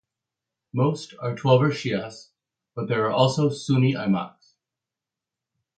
[0.73, 2.29] Most are Twelver Shias,
[2.73, 4.53] but there are also Sunni Aimaks.